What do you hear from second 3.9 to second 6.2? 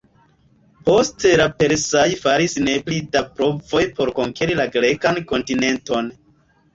por konkeri la grekan kontinenton.